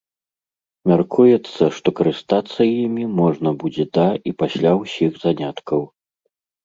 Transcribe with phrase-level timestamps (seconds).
[0.91, 5.81] Мяркуецца, што карыстацца імі можна будзе да і пасля ўсіх заняткаў.